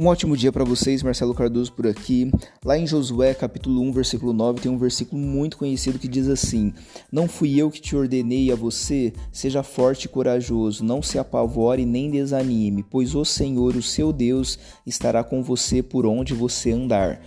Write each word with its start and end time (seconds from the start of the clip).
Um 0.00 0.06
ótimo 0.06 0.36
dia 0.36 0.52
para 0.52 0.62
vocês, 0.62 1.02
Marcelo 1.02 1.34
Cardoso 1.34 1.72
por 1.72 1.84
aqui. 1.84 2.30
Lá 2.64 2.78
em 2.78 2.86
Josué, 2.86 3.34
capítulo 3.34 3.80
1, 3.80 3.90
versículo 3.90 4.32
9, 4.32 4.60
tem 4.60 4.70
um 4.70 4.78
versículo 4.78 5.20
muito 5.20 5.58
conhecido 5.58 5.98
que 5.98 6.06
diz 6.06 6.28
assim: 6.28 6.72
Não 7.10 7.26
fui 7.26 7.58
eu 7.58 7.68
que 7.68 7.80
te 7.80 7.96
ordenei 7.96 8.52
a 8.52 8.54
você, 8.54 9.12
seja 9.32 9.64
forte 9.64 10.04
e 10.04 10.08
corajoso, 10.08 10.84
não 10.84 11.02
se 11.02 11.18
apavore 11.18 11.84
nem 11.84 12.12
desanime, 12.12 12.84
pois 12.88 13.16
o 13.16 13.24
Senhor, 13.24 13.74
o 13.74 13.82
seu 13.82 14.12
Deus, 14.12 14.56
estará 14.86 15.24
com 15.24 15.42
você 15.42 15.82
por 15.82 16.06
onde 16.06 16.32
você 16.32 16.70
andar. 16.70 17.20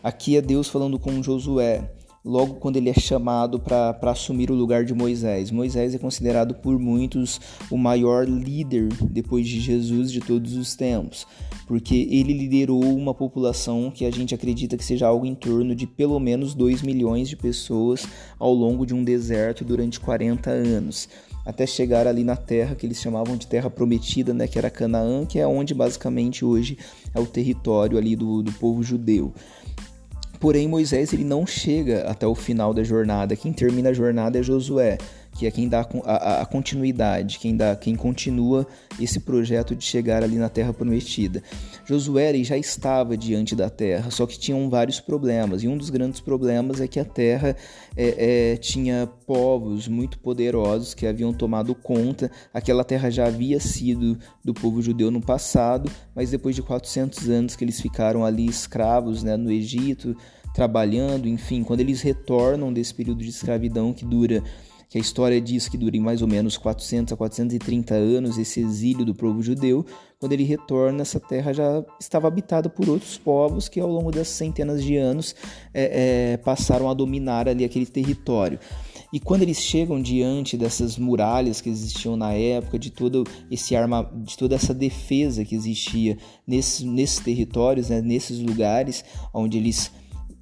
Aqui 0.00 0.36
é 0.36 0.40
Deus 0.40 0.68
falando 0.68 1.00
com 1.00 1.20
Josué 1.20 1.82
logo 2.24 2.54
quando 2.54 2.78
ele 2.78 2.88
é 2.88 2.94
chamado 2.94 3.60
para 3.60 3.98
assumir 4.04 4.50
o 4.50 4.54
lugar 4.54 4.84
de 4.84 4.94
Moisés. 4.94 5.50
Moisés 5.50 5.94
é 5.94 5.98
considerado 5.98 6.54
por 6.54 6.78
muitos 6.78 7.38
o 7.70 7.76
maior 7.76 8.26
líder 8.26 8.88
depois 9.02 9.46
de 9.46 9.60
Jesus 9.60 10.10
de 10.10 10.20
todos 10.20 10.56
os 10.56 10.74
tempos, 10.74 11.26
porque 11.66 12.08
ele 12.10 12.32
liderou 12.32 12.82
uma 12.82 13.12
população 13.12 13.90
que 13.90 14.06
a 14.06 14.10
gente 14.10 14.34
acredita 14.34 14.76
que 14.76 14.84
seja 14.84 15.06
algo 15.06 15.26
em 15.26 15.34
torno 15.34 15.74
de 15.74 15.86
pelo 15.86 16.18
menos 16.18 16.54
2 16.54 16.80
milhões 16.80 17.28
de 17.28 17.36
pessoas 17.36 18.06
ao 18.38 18.54
longo 18.54 18.86
de 18.86 18.94
um 18.94 19.04
deserto 19.04 19.64
durante 19.64 20.00
40 20.00 20.50
anos. 20.50 21.08
Até 21.44 21.66
chegar 21.66 22.06
ali 22.06 22.24
na 22.24 22.36
terra 22.36 22.74
que 22.74 22.86
eles 22.86 22.98
chamavam 22.98 23.36
de 23.36 23.46
terra 23.46 23.68
prometida, 23.68 24.32
né, 24.32 24.48
que 24.48 24.56
era 24.56 24.70
Canaã, 24.70 25.26
que 25.26 25.38
é 25.38 25.46
onde 25.46 25.74
basicamente 25.74 26.42
hoje 26.42 26.78
é 27.14 27.20
o 27.20 27.26
território 27.26 27.98
ali 27.98 28.16
do, 28.16 28.42
do 28.42 28.50
povo 28.52 28.82
judeu. 28.82 29.34
Porém, 30.44 30.68
Moisés 30.68 31.10
ele 31.14 31.24
não 31.24 31.46
chega 31.46 32.02
até 32.06 32.26
o 32.26 32.34
final 32.34 32.74
da 32.74 32.84
jornada. 32.84 33.34
Quem 33.34 33.50
termina 33.50 33.88
a 33.88 33.94
jornada 33.94 34.38
é 34.38 34.42
Josué, 34.42 34.98
que 35.34 35.46
é 35.46 35.50
quem 35.50 35.68
dá 35.68 35.86
a, 36.04 36.42
a, 36.42 36.46
continuidade, 36.46 37.38
quem, 37.38 37.56
dá, 37.56 37.74
quem 37.74 37.96
continua 37.96 38.66
esse 39.00 39.20
projeto 39.20 39.74
de 39.74 39.84
chegar 39.84 40.22
ali 40.22 40.36
na 40.36 40.48
Terra 40.48 40.72
Prometida. 40.72 41.42
Josué 41.84 42.28
ele 42.28 42.44
já 42.44 42.56
estava 42.56 43.16
diante 43.16 43.56
da 43.56 43.68
Terra, 43.68 44.10
só 44.10 44.26
que 44.26 44.38
tinham 44.38 44.70
vários 44.70 45.00
problemas, 45.00 45.62
e 45.62 45.68
um 45.68 45.76
dos 45.76 45.90
grandes 45.90 46.20
problemas 46.20 46.80
é 46.80 46.86
que 46.86 47.00
a 47.00 47.04
Terra 47.04 47.56
é, 47.96 48.52
é, 48.52 48.56
tinha 48.56 49.08
povos 49.26 49.88
muito 49.88 50.18
poderosos 50.18 50.94
que 50.94 51.06
haviam 51.06 51.32
tomado 51.32 51.74
conta. 51.74 52.30
Aquela 52.52 52.84
terra 52.84 53.10
já 53.10 53.26
havia 53.26 53.58
sido 53.58 54.18
do 54.44 54.54
povo 54.54 54.82
judeu 54.82 55.10
no 55.10 55.20
passado, 55.20 55.90
mas 56.14 56.30
depois 56.30 56.54
de 56.54 56.62
400 56.62 57.28
anos 57.28 57.56
que 57.56 57.64
eles 57.64 57.80
ficaram 57.80 58.24
ali 58.24 58.46
escravos 58.46 59.22
né, 59.22 59.36
no 59.36 59.50
Egito, 59.50 60.16
trabalhando, 60.54 61.28
enfim, 61.28 61.64
quando 61.64 61.80
eles 61.80 62.00
retornam 62.00 62.72
desse 62.72 62.94
período 62.94 63.22
de 63.22 63.28
escravidão 63.28 63.92
que 63.92 64.04
dura 64.04 64.42
que 64.88 64.98
a 64.98 65.00
história 65.00 65.40
diz 65.40 65.68
que 65.68 65.76
dura 65.76 65.96
em 65.96 66.00
mais 66.00 66.22
ou 66.22 66.28
menos 66.28 66.56
400 66.56 67.12
a 67.12 67.16
430 67.16 67.94
anos 67.94 68.38
esse 68.38 68.60
exílio 68.60 69.04
do 69.04 69.12
povo 69.12 69.42
judeu, 69.42 69.84
quando 70.20 70.32
ele 70.32 70.44
retorna, 70.44 71.02
essa 71.02 71.18
terra 71.18 71.52
já 71.52 71.84
estava 71.98 72.28
habitada 72.28 72.68
por 72.68 72.88
outros 72.88 73.18
povos 73.18 73.68
que 73.68 73.80
ao 73.80 73.88
longo 73.88 74.12
das 74.12 74.28
centenas 74.28 74.84
de 74.84 74.96
anos 74.96 75.34
é, 75.74 76.34
é, 76.34 76.36
passaram 76.36 76.88
a 76.88 76.94
dominar 76.94 77.48
ali 77.48 77.64
aquele 77.64 77.86
território. 77.86 78.60
E 79.12 79.18
quando 79.18 79.42
eles 79.42 79.58
chegam 79.58 80.00
diante 80.00 80.56
dessas 80.56 80.96
muralhas 80.96 81.60
que 81.60 81.68
existiam 81.68 82.16
na 82.16 82.32
época, 82.32 82.78
de 82.78 82.90
todo 82.90 83.24
esse 83.50 83.74
arma, 83.74 84.08
de 84.14 84.36
toda 84.38 84.54
essa 84.54 84.72
defesa 84.72 85.44
que 85.44 85.56
existia 85.56 86.16
nesses, 86.46 86.84
nesses 86.84 87.18
territórios, 87.18 87.88
né, 87.88 88.00
nesses 88.00 88.38
lugares 88.38 89.04
onde 89.32 89.58
eles 89.58 89.90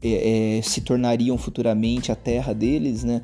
é, 0.02 0.58
é, 0.58 0.62
se 0.62 0.80
tornariam 0.80 1.38
futuramente 1.38 2.10
a 2.10 2.16
terra 2.16 2.52
deles, 2.52 3.04
né? 3.04 3.22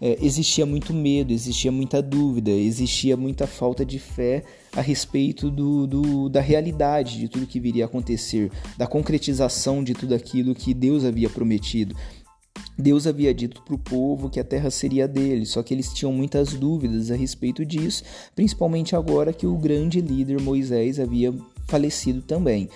É, 0.00 0.18
existia 0.20 0.66
muito 0.66 0.92
medo, 0.92 1.32
existia 1.32 1.72
muita 1.72 2.02
dúvida, 2.02 2.50
existia 2.50 3.16
muita 3.16 3.46
falta 3.46 3.84
de 3.84 3.98
fé 3.98 4.44
a 4.74 4.82
respeito 4.82 5.50
do, 5.50 5.86
do, 5.86 6.28
da 6.28 6.40
realidade 6.40 7.18
de 7.18 7.28
tudo 7.28 7.46
que 7.46 7.58
viria 7.58 7.84
a 7.84 7.86
acontecer, 7.86 8.50
da 8.76 8.86
concretização 8.86 9.82
de 9.82 9.94
tudo 9.94 10.14
aquilo 10.14 10.54
que 10.54 10.74
Deus 10.74 11.02
havia 11.02 11.30
prometido. 11.30 11.96
Deus 12.78 13.06
havia 13.06 13.32
dito 13.32 13.62
para 13.62 13.74
o 13.74 13.78
povo 13.78 14.28
que 14.28 14.38
a 14.38 14.44
terra 14.44 14.70
seria 14.70 15.08
dele, 15.08 15.46
só 15.46 15.62
que 15.62 15.72
eles 15.72 15.92
tinham 15.92 16.12
muitas 16.12 16.52
dúvidas 16.52 17.10
a 17.10 17.16
respeito 17.16 17.64
disso, 17.64 18.04
principalmente 18.34 18.94
agora 18.94 19.32
que 19.32 19.46
o 19.46 19.56
grande 19.56 20.02
líder 20.02 20.40
Moisés 20.42 21.00
havia 21.00 21.34
falecido 21.66 22.22
também. 22.22 22.68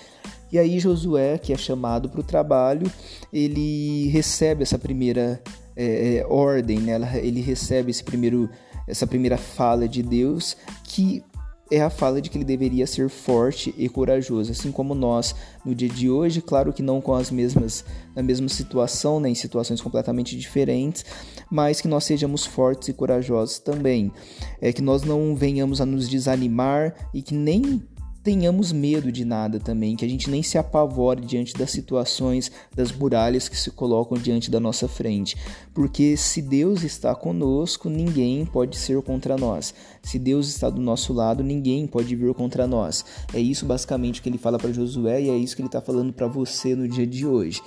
E 0.51 0.59
aí 0.59 0.79
Josué, 0.79 1.37
que 1.37 1.53
é 1.53 1.57
chamado 1.57 2.09
para 2.09 2.19
o 2.19 2.23
trabalho, 2.23 2.91
ele 3.31 4.07
recebe 4.09 4.63
essa 4.63 4.77
primeira 4.77 5.41
é, 5.75 6.17
é, 6.17 6.25
ordem, 6.27 6.79
né? 6.79 6.99
ele 7.23 7.41
recebe 7.41 7.89
esse 7.89 8.03
primeiro, 8.03 8.49
essa 8.85 9.07
primeira 9.07 9.37
fala 9.37 9.87
de 9.87 10.03
Deus, 10.03 10.57
que 10.83 11.23
é 11.71 11.81
a 11.81 11.89
fala 11.89 12.21
de 12.21 12.29
que 12.29 12.37
ele 12.37 12.43
deveria 12.43 12.85
ser 12.85 13.07
forte 13.07 13.73
e 13.77 13.87
corajoso, 13.87 14.51
assim 14.51 14.73
como 14.73 14.93
nós 14.93 15.33
no 15.65 15.73
dia 15.73 15.87
de 15.87 16.09
hoje, 16.09 16.41
claro 16.41 16.73
que 16.73 16.83
não 16.83 16.99
com 16.99 17.13
as 17.13 17.31
mesmas 17.31 17.85
na 18.13 18.21
mesma 18.21 18.49
situação, 18.49 19.21
né, 19.21 19.29
em 19.29 19.35
situações 19.35 19.79
completamente 19.79 20.37
diferentes, 20.37 21.05
mas 21.49 21.79
que 21.79 21.87
nós 21.87 22.03
sejamos 22.03 22.45
fortes 22.45 22.89
e 22.89 22.93
corajosos 22.93 23.57
também, 23.59 24.11
é 24.59 24.73
que 24.73 24.81
nós 24.81 25.03
não 25.03 25.33
venhamos 25.33 25.79
a 25.79 25.85
nos 25.85 26.09
desanimar 26.09 26.93
e 27.13 27.21
que 27.21 27.33
nem 27.33 27.81
tenhamos 28.23 28.71
medo 28.71 29.11
de 29.11 29.25
nada 29.25 29.59
também, 29.59 29.95
que 29.95 30.05
a 30.05 30.07
gente 30.07 30.29
nem 30.29 30.43
se 30.43 30.57
apavore 30.57 31.21
diante 31.21 31.53
das 31.53 31.71
situações, 31.71 32.51
das 32.75 32.91
muralhas 32.91 33.49
que 33.49 33.57
se 33.57 33.71
colocam 33.71 34.17
diante 34.17 34.51
da 34.51 34.59
nossa 34.59 34.87
frente. 34.87 35.35
Porque 35.73 36.15
se 36.15 36.41
Deus 36.41 36.83
está 36.83 37.15
conosco, 37.15 37.89
ninguém 37.89 38.45
pode 38.45 38.77
ser 38.77 39.01
contra 39.01 39.37
nós. 39.37 39.73
Se 40.03 40.19
Deus 40.19 40.47
está 40.47 40.69
do 40.69 40.81
nosso 40.81 41.13
lado, 41.13 41.43
ninguém 41.43 41.87
pode 41.87 42.15
vir 42.15 42.33
contra 42.33 42.67
nós. 42.67 43.03
É 43.33 43.39
isso 43.39 43.65
basicamente 43.65 44.21
que 44.21 44.29
ele 44.29 44.37
fala 44.37 44.57
para 44.57 44.71
Josué 44.71 45.21
e 45.21 45.29
é 45.29 45.35
isso 45.35 45.55
que 45.55 45.61
ele 45.61 45.67
está 45.67 45.81
falando 45.81 46.13
para 46.13 46.27
você 46.27 46.75
no 46.75 46.87
dia 46.87 47.07
de 47.07 47.25
hoje. 47.25 47.61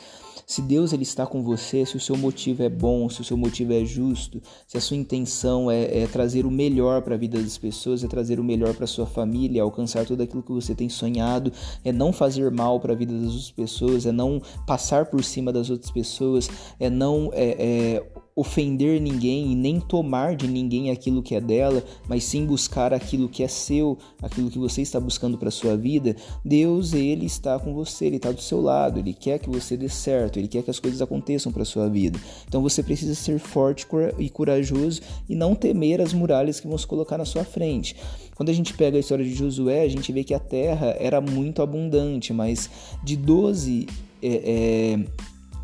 Se 0.46 0.60
Deus 0.60 0.92
ele 0.92 1.02
está 1.02 1.26
com 1.26 1.42
você, 1.42 1.86
se 1.86 1.96
o 1.96 2.00
seu 2.00 2.16
motivo 2.16 2.62
é 2.62 2.68
bom, 2.68 3.08
se 3.08 3.20
o 3.20 3.24
seu 3.24 3.36
motivo 3.36 3.72
é 3.72 3.84
justo, 3.84 4.42
se 4.66 4.76
a 4.76 4.80
sua 4.80 4.96
intenção 4.96 5.70
é, 5.70 6.02
é 6.02 6.06
trazer 6.06 6.44
o 6.44 6.50
melhor 6.50 7.02
para 7.02 7.14
a 7.14 7.18
vida 7.18 7.40
das 7.40 7.56
pessoas, 7.56 8.04
é 8.04 8.08
trazer 8.08 8.38
o 8.38 8.44
melhor 8.44 8.74
para 8.74 8.86
sua 8.86 9.06
família, 9.06 9.62
alcançar 9.62 10.04
tudo 10.04 10.22
aquilo 10.22 10.42
que 10.42 10.52
você 10.52 10.74
tem 10.74 10.88
sonhado, 10.88 11.52
é 11.84 11.92
não 11.92 12.12
fazer 12.12 12.50
mal 12.50 12.78
para 12.78 12.92
a 12.92 12.96
vida 12.96 13.14
das 13.14 13.28
outras 13.28 13.50
pessoas, 13.50 14.06
é 14.06 14.12
não 14.12 14.40
passar 14.66 15.06
por 15.06 15.24
cima 15.24 15.52
das 15.52 15.70
outras 15.70 15.90
pessoas, 15.90 16.48
é 16.78 16.90
não 16.90 17.30
é, 17.32 17.96
é 17.96 18.13
ofender 18.36 19.00
ninguém 19.00 19.52
e 19.52 19.54
nem 19.54 19.78
tomar 19.78 20.34
de 20.34 20.48
ninguém 20.48 20.90
aquilo 20.90 21.22
que 21.22 21.36
é 21.36 21.40
dela, 21.40 21.84
mas 22.08 22.24
sim 22.24 22.44
buscar 22.44 22.92
aquilo 22.92 23.28
que 23.28 23.44
é 23.44 23.48
seu, 23.48 23.96
aquilo 24.20 24.50
que 24.50 24.58
você 24.58 24.82
está 24.82 24.98
buscando 24.98 25.38
para 25.38 25.50
sua 25.52 25.76
vida, 25.76 26.16
Deus 26.44 26.92
ele 26.94 27.26
está 27.26 27.58
com 27.58 27.72
você, 27.72 28.06
ele 28.06 28.16
está 28.16 28.32
do 28.32 28.40
seu 28.40 28.60
lado, 28.60 28.98
ele 28.98 29.14
quer 29.14 29.38
que 29.38 29.48
você 29.48 29.76
dê 29.76 29.88
certo, 29.88 30.38
ele 30.38 30.48
quer 30.48 30.62
que 30.62 30.70
as 30.70 30.80
coisas 30.80 31.00
aconteçam 31.00 31.52
para 31.52 31.64
sua 31.64 31.88
vida. 31.88 32.18
Então 32.48 32.60
você 32.60 32.82
precisa 32.82 33.14
ser 33.14 33.38
forte 33.38 33.86
e 34.18 34.28
corajoso 34.28 35.00
e 35.28 35.36
não 35.36 35.54
temer 35.54 36.00
as 36.00 36.12
muralhas 36.12 36.58
que 36.58 36.66
vão 36.66 36.76
se 36.76 36.86
colocar 36.86 37.16
na 37.16 37.24
sua 37.24 37.44
frente. 37.44 37.94
Quando 38.34 38.48
a 38.48 38.52
gente 38.52 38.74
pega 38.74 38.96
a 38.96 39.00
história 39.00 39.24
de 39.24 39.32
Josué, 39.32 39.82
a 39.82 39.88
gente 39.88 40.10
vê 40.12 40.24
que 40.24 40.34
a 40.34 40.40
terra 40.40 40.96
era 40.98 41.20
muito 41.20 41.62
abundante, 41.62 42.32
mas 42.32 42.68
de 43.04 43.16
12 43.16 43.86
é, 44.20 44.26
é, 44.26 45.04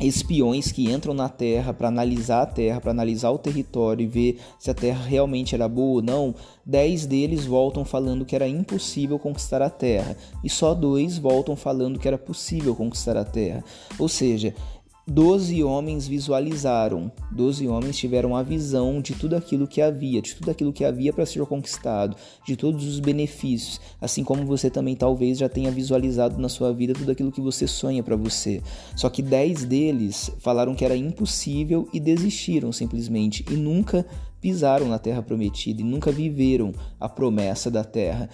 espiões 0.07 0.71
que 0.71 0.91
entram 0.91 1.13
na 1.13 1.29
Terra 1.29 1.73
para 1.73 1.87
analisar 1.87 2.41
a 2.41 2.45
Terra, 2.45 2.81
para 2.81 2.91
analisar 2.91 3.31
o 3.31 3.37
território 3.37 4.03
e 4.03 4.07
ver 4.07 4.39
se 4.59 4.71
a 4.71 4.73
Terra 4.73 5.03
realmente 5.05 5.55
era 5.55 5.67
boa 5.67 5.95
ou 5.95 6.01
não, 6.01 6.35
dez 6.65 7.05
deles 7.05 7.45
voltam 7.45 7.85
falando 7.85 8.25
que 8.25 8.35
era 8.35 8.47
impossível 8.47 9.19
conquistar 9.19 9.61
a 9.61 9.69
Terra 9.69 10.15
e 10.43 10.49
só 10.49 10.73
dois 10.73 11.17
voltam 11.17 11.55
falando 11.55 11.99
que 11.99 12.07
era 12.07 12.17
possível 12.17 12.75
conquistar 12.75 13.17
a 13.17 13.25
Terra. 13.25 13.63
Ou 13.99 14.09
seja, 14.09 14.55
Doze 15.07 15.63
homens 15.63 16.07
visualizaram, 16.07 17.11
doze 17.31 17.67
homens 17.67 17.97
tiveram 17.97 18.35
a 18.35 18.43
visão 18.43 19.01
de 19.01 19.15
tudo 19.15 19.35
aquilo 19.35 19.67
que 19.67 19.81
havia, 19.81 20.21
de 20.21 20.35
tudo 20.35 20.51
aquilo 20.51 20.71
que 20.71 20.85
havia 20.85 21.11
para 21.11 21.25
ser 21.25 21.43
conquistado, 21.47 22.15
de 22.45 22.55
todos 22.55 22.85
os 22.85 22.99
benefícios, 22.99 23.81
assim 23.99 24.23
como 24.23 24.45
você 24.45 24.69
também 24.69 24.95
talvez 24.95 25.39
já 25.39 25.49
tenha 25.49 25.71
visualizado 25.71 26.39
na 26.39 26.47
sua 26.47 26.71
vida 26.71 26.93
tudo 26.93 27.11
aquilo 27.11 27.31
que 27.31 27.41
você 27.41 27.65
sonha 27.65 28.03
para 28.03 28.15
você. 28.15 28.61
Só 28.95 29.09
que 29.09 29.23
dez 29.23 29.65
deles 29.65 30.29
falaram 30.37 30.75
que 30.75 30.85
era 30.85 30.95
impossível 30.95 31.89
e 31.91 31.99
desistiram 31.99 32.71
simplesmente 32.71 33.43
e 33.49 33.55
nunca 33.55 34.05
pisaram 34.39 34.87
na 34.87 34.99
terra 34.99 35.23
prometida 35.23 35.81
e 35.81 35.83
nunca 35.83 36.11
viveram 36.11 36.73
a 36.99 37.09
promessa 37.09 37.71
da 37.71 37.83
terra. 37.83 38.29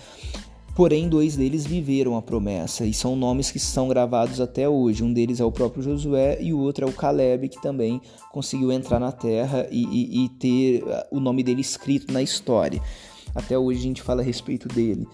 Porém, 0.77 1.09
dois 1.09 1.35
deles 1.35 1.65
viveram 1.65 2.15
a 2.15 2.21
promessa 2.21 2.85
e 2.85 2.93
são 2.93 3.15
nomes 3.15 3.49
que 3.49 3.57
são 3.57 3.87
gravados 3.87 4.39
até 4.39 4.69
hoje. 4.69 5.03
Um 5.03 5.11
deles 5.11 5.39
é 5.39 5.43
o 5.43 5.51
próprio 5.51 5.81
Josué 5.81 6.37
e 6.39 6.53
o 6.53 6.59
outro 6.59 6.85
é 6.85 6.87
o 6.87 6.93
Caleb, 6.93 7.49
que 7.49 7.59
também 7.59 7.99
conseguiu 8.31 8.71
entrar 8.71 8.99
na 8.99 9.11
terra 9.11 9.67
e, 9.71 9.83
e, 9.85 10.25
e 10.25 10.29
ter 10.29 10.83
uh, 10.83 11.03
o 11.09 11.19
nome 11.19 11.41
dele 11.41 11.61
escrito 11.61 12.13
na 12.13 12.21
história. 12.21 12.79
Até 13.33 13.57
hoje 13.57 13.79
a 13.79 13.83
gente 13.83 14.03
fala 14.03 14.21
a 14.21 14.23
respeito 14.23 14.67
dele. 14.67 15.07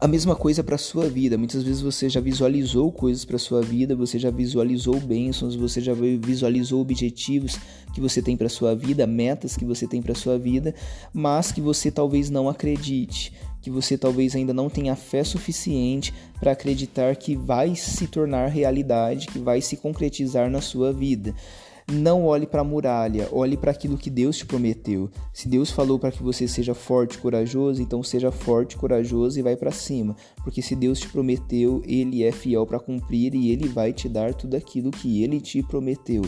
A 0.00 0.06
mesma 0.06 0.36
coisa 0.36 0.62
para 0.62 0.78
sua 0.78 1.08
vida. 1.08 1.36
Muitas 1.36 1.64
vezes 1.64 1.80
você 1.80 2.08
já 2.08 2.20
visualizou 2.20 2.92
coisas 2.92 3.24
para 3.24 3.36
sua 3.36 3.60
vida, 3.60 3.96
você 3.96 4.16
já 4.16 4.30
visualizou 4.30 5.00
bênçãos, 5.00 5.56
você 5.56 5.80
já 5.80 5.92
visualizou 5.92 6.80
objetivos 6.80 7.58
que 7.92 8.00
você 8.00 8.22
tem 8.22 8.36
para 8.36 8.48
sua 8.48 8.76
vida, 8.76 9.08
metas 9.08 9.56
que 9.56 9.64
você 9.64 9.88
tem 9.88 10.00
para 10.00 10.14
sua 10.14 10.38
vida, 10.38 10.72
mas 11.12 11.50
que 11.50 11.60
você 11.60 11.90
talvez 11.90 12.30
não 12.30 12.48
acredite 12.48 13.32
que 13.60 13.70
você 13.70 13.98
talvez 13.98 14.36
ainda 14.36 14.54
não 14.54 14.70
tenha 14.70 14.94
fé 14.94 15.24
suficiente 15.24 16.14
para 16.38 16.52
acreditar 16.52 17.16
que 17.16 17.34
vai 17.34 17.74
se 17.74 18.06
tornar 18.06 18.46
realidade, 18.46 19.26
que 19.26 19.38
vai 19.38 19.60
se 19.60 19.76
concretizar 19.76 20.48
na 20.48 20.60
sua 20.60 20.92
vida. 20.92 21.34
Não 21.90 22.26
olhe 22.26 22.46
para 22.46 22.60
a 22.60 22.64
muralha, 22.64 23.28
olhe 23.32 23.56
para 23.56 23.70
aquilo 23.70 23.96
que 23.96 24.10
Deus 24.10 24.36
te 24.36 24.44
prometeu. 24.44 25.10
Se 25.32 25.48
Deus 25.48 25.70
falou 25.70 25.98
para 25.98 26.10
que 26.10 26.22
você 26.22 26.46
seja 26.46 26.74
forte 26.74 27.14
e 27.14 27.18
corajoso, 27.18 27.80
então 27.80 28.02
seja 28.02 28.30
forte, 28.30 28.76
corajoso 28.76 29.38
e 29.38 29.42
vai 29.42 29.56
para 29.56 29.70
cima, 29.70 30.14
porque 30.44 30.60
se 30.60 30.76
Deus 30.76 31.00
te 31.00 31.08
prometeu, 31.08 31.82
ele 31.86 32.22
é 32.22 32.30
fiel 32.30 32.66
para 32.66 32.78
cumprir 32.78 33.34
e 33.34 33.50
ele 33.50 33.66
vai 33.66 33.94
te 33.94 34.06
dar 34.06 34.34
tudo 34.34 34.54
aquilo 34.54 34.90
que 34.90 35.22
ele 35.22 35.40
te 35.40 35.62
prometeu. 35.62 36.22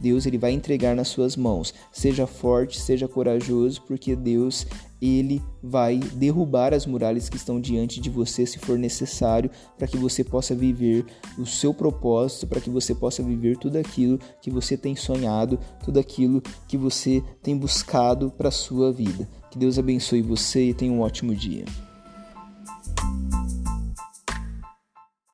Deus 0.00 0.26
ele 0.26 0.38
vai 0.38 0.52
entregar 0.52 0.94
nas 0.94 1.08
suas 1.08 1.36
mãos. 1.36 1.74
Seja 1.92 2.26
forte, 2.26 2.80
seja 2.80 3.08
corajoso, 3.08 3.82
porque 3.82 4.14
Deus 4.14 4.66
ele 5.00 5.42
vai 5.62 5.98
derrubar 5.98 6.72
as 6.72 6.86
muralhas 6.86 7.28
que 7.28 7.36
estão 7.36 7.60
diante 7.60 8.00
de 8.00 8.08
você 8.08 8.46
se 8.46 8.58
for 8.58 8.78
necessário, 8.78 9.50
para 9.76 9.86
que 9.86 9.98
você 9.98 10.24
possa 10.24 10.54
viver 10.54 11.04
o 11.36 11.44
seu 11.44 11.74
propósito, 11.74 12.46
para 12.46 12.60
que 12.60 12.70
você 12.70 12.94
possa 12.94 13.22
viver 13.22 13.58
tudo 13.58 13.76
aquilo 13.76 14.18
que 14.40 14.50
você 14.50 14.76
tem 14.76 14.96
sonhado, 14.96 15.58
tudo 15.84 15.98
aquilo 15.98 16.42
que 16.66 16.76
você 16.78 17.22
tem 17.42 17.56
buscado 17.56 18.30
para 18.30 18.50
sua 18.50 18.90
vida. 18.90 19.28
Que 19.50 19.58
Deus 19.58 19.78
abençoe 19.78 20.22
você 20.22 20.70
e 20.70 20.74
tenha 20.74 20.92
um 20.92 21.00
ótimo 21.00 21.34
dia. 21.34 21.64